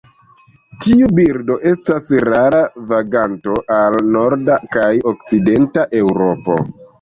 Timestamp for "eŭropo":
6.03-6.59